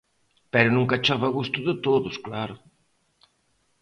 Pero 0.53 0.69
nunca 0.71 1.01
chove 1.05 1.25
a 1.27 1.33
gusto 1.39 1.59
de 1.67 1.75
todos, 1.85 2.15
claro. 2.25 2.55